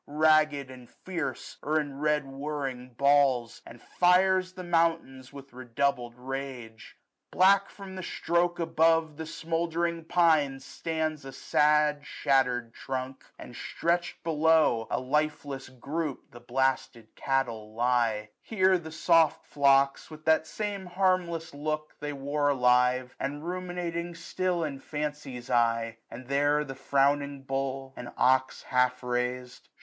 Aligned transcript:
Ragged 0.07 0.71
and 0.71 0.89
fierce, 0.89 1.57
or 1.61 1.79
in 1.79 1.99
red 1.99 2.25
whirling 2.25 2.95
balls; 2.95 3.61
And 3.67 3.79
fires 3.79 4.53
the 4.53 4.63
mountains 4.63 5.31
with 5.31 5.53
redoubled 5.53 6.15
rage. 6.17 6.97
1 7.33 7.39
149 7.39 7.39
Black 7.39 7.69
from 7.69 7.95
the 7.95 8.01
stroke, 8.01 8.57
above, 8.57 9.17
the 9.17 9.27
smouldring 9.27 10.05
pine 10.05 10.59
Stands 10.59 11.23
a 11.23 11.31
sad 11.31 12.03
shattered 12.03 12.73
trunk; 12.73 13.25
and, 13.37 13.55
stretched 13.55 14.23
below. 14.23 14.87
SUMMER. 14.89 15.01
93 15.01 15.05
A 15.05 15.09
lifeless 15.11 15.69
groupe 15.69 16.31
the 16.31 16.39
blasted 16.39 17.15
cattle 17.15 17.75
lie: 17.75 18.31
Here 18.41 18.79
the 18.79 18.91
soft 18.91 19.45
flocks, 19.45 20.09
with 20.09 20.25
that 20.25 20.47
same 20.47 20.87
harmless 20.87 21.53
look 21.53 21.95
They 21.99 22.11
wore 22.11 22.49
alive, 22.49 23.15
and 23.19 23.45
ruminating 23.45 24.15
still 24.15 24.63
In 24.63 24.79
fancy's 24.79 25.51
eye; 25.51 25.99
and 26.09 26.25
there 26.27 26.63
the 26.63 26.73
frowning 26.73 27.43
bull 27.43 27.91
1 27.97 28.05
155 28.05 28.05
And 28.07 28.13
ox 28.39 28.63
half 28.63 29.03
rais'd. 29.03 29.69